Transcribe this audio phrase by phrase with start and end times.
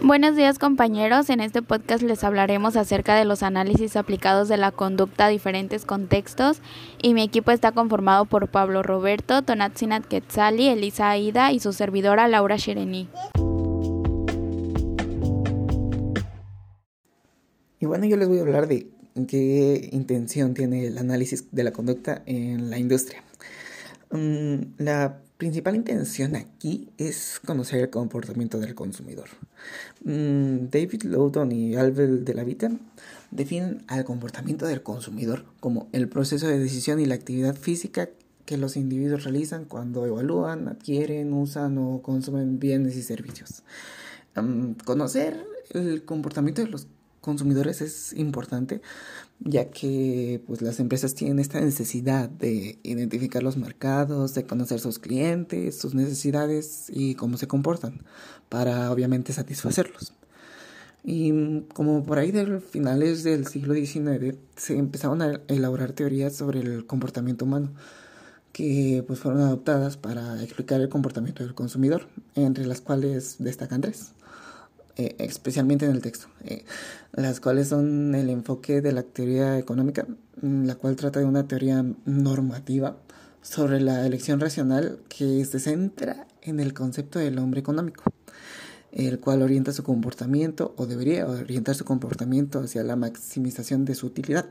[0.00, 4.70] Buenos días compañeros, en este podcast les hablaremos acerca de los análisis aplicados de la
[4.70, 6.60] conducta a diferentes contextos
[7.02, 12.28] y mi equipo está conformado por Pablo Roberto, Tonatzinat Quetzali, Elisa Aida y su servidora
[12.28, 13.08] Laura Shireni.
[17.80, 18.86] Y bueno, yo les voy a hablar de
[19.26, 23.24] qué intención tiene el análisis de la conducta en la industria.
[24.12, 29.28] Mm, la principal intención aquí es conocer el comportamiento del consumidor.
[30.04, 32.70] Mm, David Lowdon y Albert de la Vita
[33.30, 38.10] definen al comportamiento del consumidor como el proceso de decisión y la actividad física
[38.44, 43.62] que los individuos realizan cuando evalúan, adquieren, usan o consumen bienes y servicios.
[44.34, 46.88] Mm, conocer el comportamiento de los
[47.28, 48.80] consumidores es importante
[49.40, 54.98] ya que pues las empresas tienen esta necesidad de identificar los mercados, de conocer sus
[54.98, 58.02] clientes, sus necesidades y cómo se comportan
[58.48, 60.14] para obviamente satisfacerlos.
[61.04, 66.60] Y como por ahí de finales del siglo XIX se empezaron a elaborar teorías sobre
[66.60, 67.70] el comportamiento humano
[68.52, 74.12] que pues fueron adoptadas para explicar el comportamiento del consumidor, entre las cuales destacan tres.
[75.00, 76.64] Eh, especialmente en el texto, eh,
[77.12, 80.04] las cuales son el enfoque de la teoría económica,
[80.42, 82.96] mm, la cual trata de una teoría normativa
[83.40, 88.02] sobre la elección racional que se centra en el concepto del hombre económico,
[88.90, 94.06] el cual orienta su comportamiento o debería orientar su comportamiento hacia la maximización de su
[94.06, 94.46] utilidad.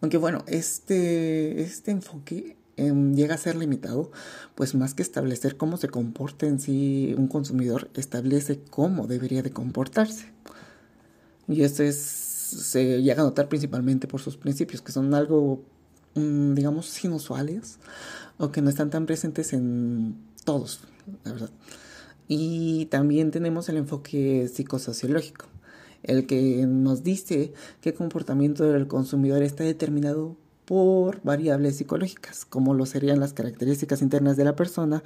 [0.00, 4.10] Aunque bueno, este, este enfoque llega a ser limitado,
[4.54, 9.50] pues más que establecer cómo se comporta en sí un consumidor, establece cómo debería de
[9.50, 10.26] comportarse.
[11.48, 15.62] Y esto es, se llega a notar principalmente por sus principios, que son algo,
[16.14, 17.78] mm, digamos, inusuales
[18.38, 20.80] o que no están tan presentes en todos,
[21.24, 21.50] la verdad.
[22.28, 25.46] Y también tenemos el enfoque psicosociológico,
[26.02, 32.86] el que nos dice qué comportamiento del consumidor está determinado por variables psicológicas, como lo
[32.86, 35.02] serían las características internas de la persona,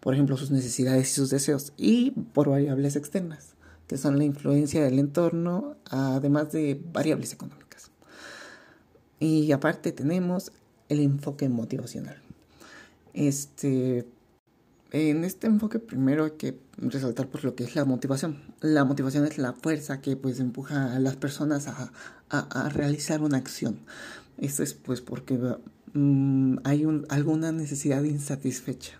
[0.00, 3.54] por ejemplo sus necesidades y sus deseos, y por variables externas,
[3.86, 7.90] que son la influencia del entorno, además de variables económicas.
[9.18, 10.52] Y aparte tenemos
[10.88, 12.22] el enfoque motivacional.
[13.14, 14.06] Este,
[14.92, 18.42] en este enfoque primero hay que resaltar pues, lo que es la motivación.
[18.60, 23.80] La motivación es la fuerza que pues empuja a las personas a realizar una acción.
[24.38, 25.38] Esto es pues porque
[25.92, 28.98] mm, hay alguna necesidad insatisfecha.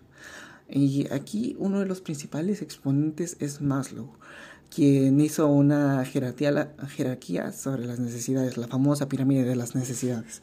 [0.69, 4.11] Y aquí uno de los principales exponentes es Maslow,
[4.75, 10.43] quien hizo una jerarquía, jerarquía sobre las necesidades, la famosa pirámide de las necesidades,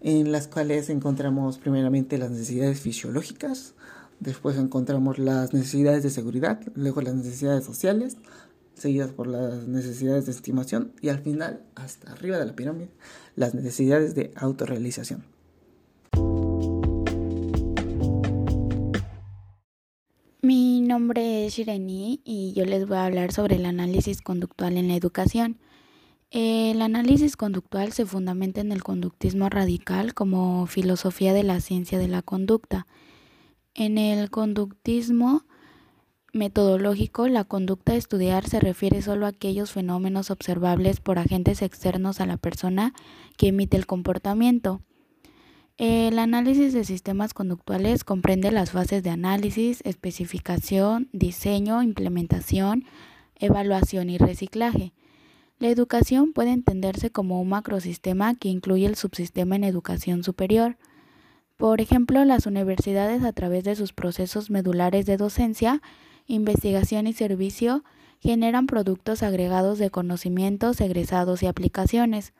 [0.00, 3.74] en las cuales encontramos primeramente las necesidades fisiológicas,
[4.18, 8.16] después encontramos las necesidades de seguridad, luego las necesidades sociales,
[8.74, 12.90] seguidas por las necesidades de estimación y al final, hasta arriba de la pirámide,
[13.36, 15.24] las necesidades de autorrealización.
[20.44, 24.88] Mi nombre es Shireni y yo les voy a hablar sobre el análisis conductual en
[24.88, 25.58] la educación.
[26.30, 32.08] El análisis conductual se fundamenta en el conductismo radical como filosofía de la ciencia de
[32.08, 32.86] la conducta.
[33.74, 35.44] En el conductismo
[36.32, 42.20] metodológico, la conducta a estudiar se refiere solo a aquellos fenómenos observables por agentes externos
[42.20, 42.94] a la persona
[43.36, 44.80] que emite el comportamiento.
[45.78, 52.84] El análisis de sistemas conductuales comprende las fases de análisis, especificación, diseño, implementación,
[53.36, 54.92] evaluación y reciclaje.
[55.58, 60.76] La educación puede entenderse como un macrosistema que incluye el subsistema en educación superior.
[61.56, 65.80] Por ejemplo, las universidades a través de sus procesos medulares de docencia
[66.26, 67.84] investigación y servicio
[68.20, 72.32] generan productos agregados de conocimientos, egresados y aplicaciones.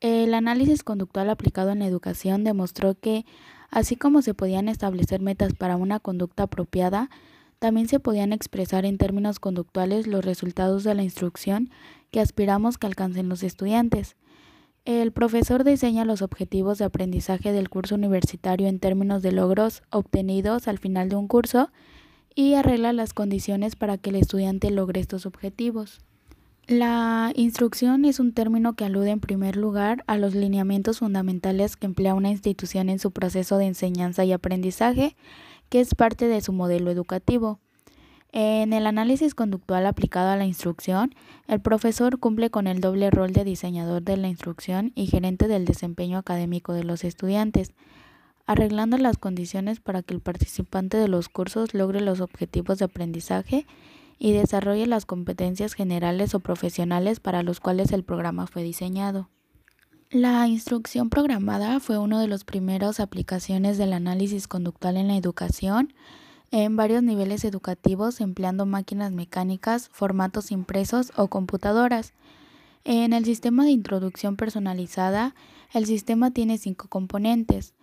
[0.00, 3.24] El análisis conductual aplicado en la educación demostró que,
[3.70, 7.10] así como se podían establecer metas para una conducta apropiada,
[7.58, 11.70] también se podían expresar en términos conductuales los resultados de la instrucción
[12.10, 14.16] que aspiramos que alcancen los estudiantes.
[14.84, 20.68] El profesor diseña los objetivos de aprendizaje del curso universitario en términos de logros obtenidos
[20.68, 21.70] al final de un curso
[22.38, 26.02] y arregla las condiciones para que el estudiante logre estos objetivos.
[26.68, 31.86] La instrucción es un término que alude en primer lugar a los lineamientos fundamentales que
[31.86, 35.16] emplea una institución en su proceso de enseñanza y aprendizaje,
[35.68, 37.58] que es parte de su modelo educativo.
[38.30, 41.16] En el análisis conductual aplicado a la instrucción,
[41.48, 45.64] el profesor cumple con el doble rol de diseñador de la instrucción y gerente del
[45.64, 47.72] desempeño académico de los estudiantes
[48.48, 53.66] arreglando las condiciones para que el participante de los cursos logre los objetivos de aprendizaje
[54.18, 59.28] y desarrolle las competencias generales o profesionales para los cuales el programa fue diseñado.
[60.10, 65.92] La instrucción programada fue una de las primeras aplicaciones del análisis conductual en la educación
[66.50, 72.14] en varios niveles educativos empleando máquinas mecánicas, formatos impresos o computadoras.
[72.84, 75.34] En el sistema de introducción personalizada,
[75.74, 77.74] el sistema tiene cinco componentes.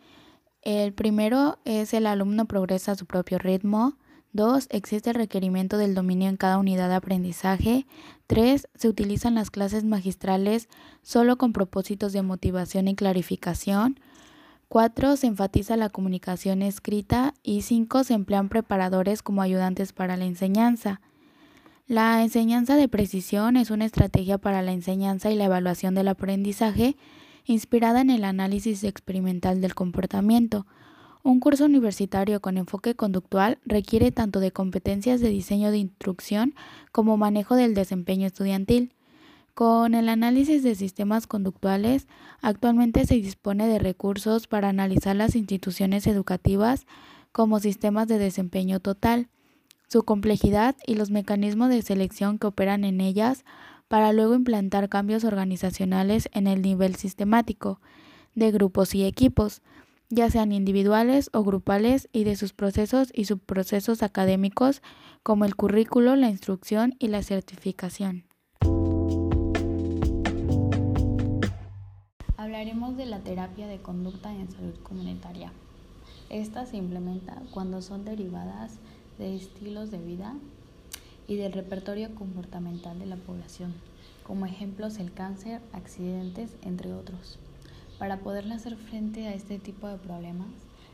[0.66, 3.94] El primero es el alumno progresa a su propio ritmo.
[4.34, 4.68] 2.
[4.72, 7.86] Existe el requerimiento del dominio en cada unidad de aprendizaje.
[8.26, 8.68] 3.
[8.74, 10.68] Se utilizan las clases magistrales
[11.04, 14.00] solo con propósitos de motivación y clarificación.
[14.68, 15.18] 4.
[15.18, 17.36] Se enfatiza la comunicación escrita.
[17.44, 18.04] Y 5.
[18.04, 21.00] Se emplean preparadores como ayudantes para la enseñanza.
[21.86, 26.98] La enseñanza de precisión es una estrategia para la enseñanza y la evaluación del aprendizaje
[27.46, 30.66] inspirada en el análisis experimental del comportamiento
[31.26, 36.54] un curso universitario con enfoque conductual requiere tanto de competencias de diseño de instrucción
[36.92, 38.94] como manejo del desempeño estudiantil.
[39.56, 42.08] Con el análisis de sistemas conductuales,
[42.44, 46.86] actualmente se dispone de recursos para analizar las instituciones educativas
[47.32, 49.28] como sistemas de desempeño total,
[49.88, 53.46] su complejidad y los mecanismos de selección que operan en ellas
[53.88, 57.80] para luego implantar cambios organizacionales en el nivel sistemático
[58.34, 59.62] de grupos y equipos
[60.10, 64.82] ya sean individuales o grupales, y de sus procesos y subprocesos académicos
[65.24, 68.26] como el currículo, la instrucción y la certificación.
[72.38, 75.52] Hablaremos de la terapia de conducta en salud comunitaria.
[76.30, 78.80] Esta se implementa cuando son derivadas
[79.18, 80.36] de estilos de vida
[81.28, 83.74] y del repertorio comportamental de la población,
[84.24, 87.40] como ejemplos el cáncer, accidentes, entre otros.
[88.00, 90.50] Para poderle hacer frente a este tipo de problemas,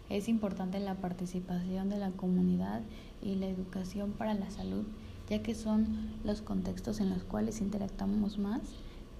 [0.09, 2.81] es importante la participación de la comunidad
[3.21, 4.85] y la educación para la salud,
[5.29, 8.61] ya que son los contextos en los cuales interactuamos más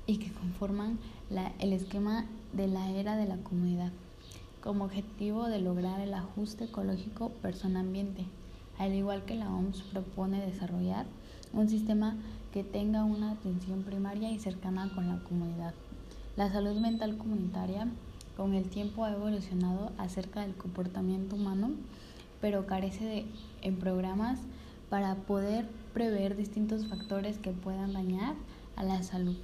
[0.06, 1.00] y que conforman
[1.60, 3.92] el esquema de la era de la comunidad,
[4.62, 8.26] como objetivo de lograr el ajuste ecológico persona-ambiente,
[8.82, 11.06] al igual que la OMS propone desarrollar
[11.54, 12.16] un sistema
[12.52, 15.76] que tenga una atención primaria y cercana con la comunidad.
[16.36, 17.88] La salud mental comunitaria
[18.36, 21.70] con el tiempo ha evolucionado acerca del comportamiento humano,
[22.42, 23.26] pero carece de
[23.62, 24.40] en programas
[24.90, 28.34] para poder prever distintos factores que puedan dañar
[28.76, 29.38] a la salud.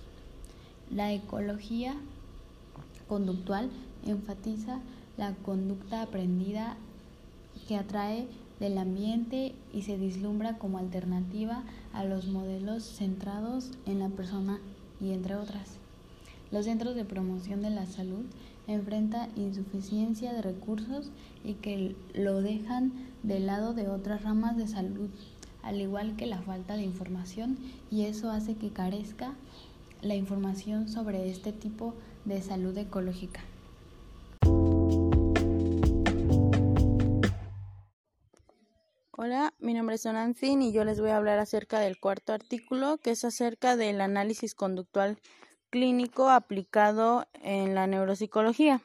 [0.90, 1.94] La ecología
[3.08, 3.70] conductual
[4.04, 4.80] enfatiza
[5.16, 6.76] la conducta aprendida
[7.68, 8.28] que atrae
[8.60, 11.64] del ambiente y se vislumbra como alternativa
[11.94, 14.60] a los modelos centrados en la persona
[15.00, 15.78] y entre otras.
[16.52, 18.26] Los centros de promoción de la salud
[18.68, 21.12] enfrentan insuficiencia de recursos
[21.44, 22.94] y que lo dejan
[23.24, 25.10] de lado de otras ramas de salud,
[25.62, 27.58] al igual que la falta de información
[27.92, 29.34] y eso hace que carezca
[30.02, 31.94] la información sobre este tipo
[32.26, 33.42] de salud ecológica.
[39.20, 43.00] Hola, mi nombre es Sonancin y yo les voy a hablar acerca del cuarto artículo
[43.00, 45.18] que es acerca del análisis conductual
[45.72, 48.84] clínico aplicado en la neuropsicología.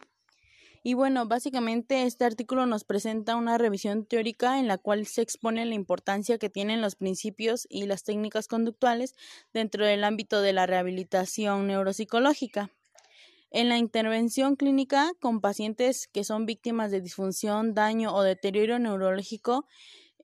[0.83, 5.67] Y bueno, básicamente este artículo nos presenta una revisión teórica en la cual se expone
[5.67, 9.15] la importancia que tienen los principios y las técnicas conductuales
[9.53, 12.71] dentro del ámbito de la rehabilitación neuropsicológica.
[13.51, 19.67] En la intervención clínica con pacientes que son víctimas de disfunción, daño o deterioro neurológico,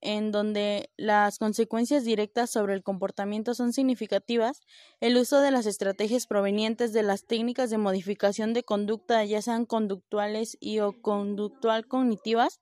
[0.01, 4.61] en donde las consecuencias directas sobre el comportamiento son significativas,
[5.01, 9.67] el uso de las estrategias provenientes de las técnicas de modificación de conducta, ya sean
[9.67, 12.61] conductuales y o conductual cognitivas,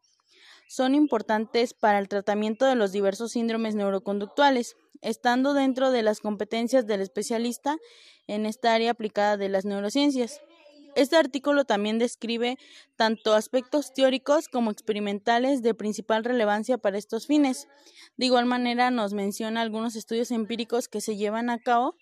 [0.68, 6.86] son importantes para el tratamiento de los diversos síndromes neuroconductuales, estando dentro de las competencias
[6.86, 7.76] del especialista
[8.26, 10.40] en esta área aplicada de las neurociencias.
[10.96, 12.56] Este artículo también describe
[12.96, 17.68] tanto aspectos teóricos como experimentales de principal relevancia para estos fines.
[18.16, 21.96] De igual manera, nos menciona algunos estudios empíricos que se llevan a cabo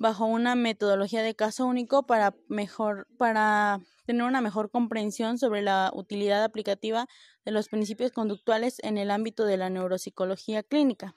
[0.00, 5.92] bajo una metodología de caso único para mejor para tener una mejor comprensión sobre la
[5.94, 7.06] utilidad aplicativa
[7.44, 11.14] de los principios conductuales en el ámbito de la neuropsicología clínica.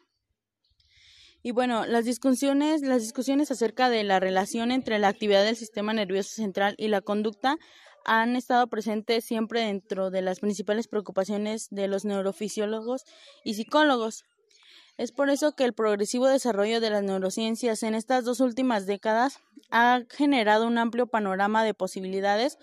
[1.46, 5.94] Y bueno, las discusiones, las discusiones acerca de la relación entre la actividad del sistema
[5.94, 7.58] nervioso central y la conducta
[8.04, 13.04] han estado presentes siempre dentro de las principales preocupaciones de los neurofisiólogos
[13.44, 14.24] y psicólogos.
[14.98, 19.38] Es por eso que el progresivo desarrollo de las neurociencias en estas dos últimas décadas
[19.70, 22.58] ha generado un amplio panorama de posibilidades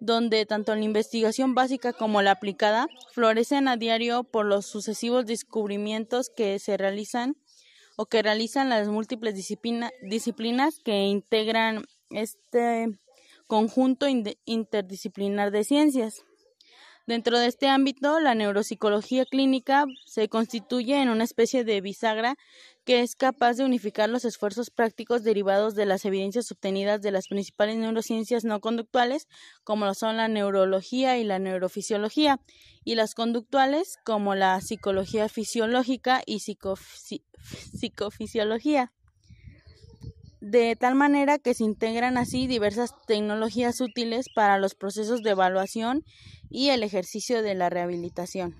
[0.00, 6.30] donde tanto la investigación básica como la aplicada florecen a diario por los sucesivos descubrimientos
[6.34, 7.36] que se realizan
[7.96, 12.98] o que realizan las múltiples disciplinas que integran este
[13.46, 14.06] conjunto
[14.44, 16.24] interdisciplinar de ciencias.
[17.06, 22.36] Dentro de este ámbito, la neuropsicología clínica se constituye en una especie de bisagra
[22.84, 27.26] que es capaz de unificar los esfuerzos prácticos derivados de las evidencias obtenidas de las
[27.28, 29.26] principales neurociencias no conductuales,
[29.64, 32.40] como lo son la neurología y la neurofisiología,
[32.84, 38.92] y las conductuales, como la psicología fisiológica y psicofisiología
[40.44, 46.04] de tal manera que se integran así diversas tecnologías útiles para los procesos de evaluación
[46.50, 48.54] y el ejercicio de la rehabilitación.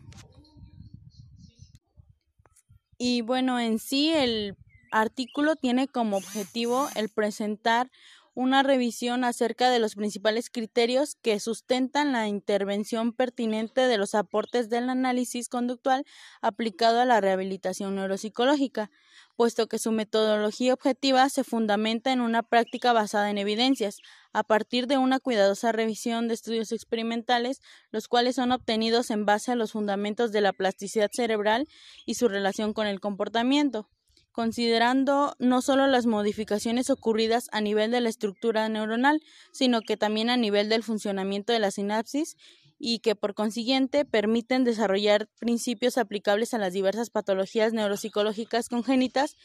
[3.07, 4.57] Y bueno, en sí el
[4.91, 7.91] artículo tiene como objetivo el presentar
[8.35, 14.69] una revisión acerca de los principales criterios que sustentan la intervención pertinente de los aportes
[14.69, 16.05] del análisis conductual
[16.43, 18.91] aplicado a la rehabilitación neuropsicológica,
[19.37, 23.99] puesto que su metodología objetiva se fundamenta en una práctica basada en evidencias,
[24.33, 27.61] a partir de una cuidadosa revisión de estudios experimentales,
[27.93, 31.69] los cuales son obtenidos en base a los fundamentos de la plasticidad cerebral
[32.05, 33.89] y su relación con el comportamiento
[34.35, 39.21] considerando no solo las modificaciones ocurridas a nivel de la estructura neuronal,
[39.53, 42.37] sino que también a nivel del funcionamiento de la sinapsis
[42.77, 49.37] y que por consiguiente permiten desarrollar principios aplicables a las diversas patologías neuropsicológicas congénitas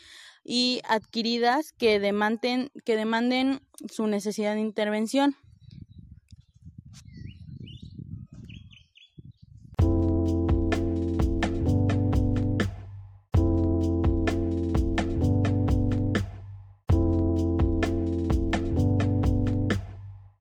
[0.44, 5.36] y adquiridas que demanden, que demanden su necesidad de intervención.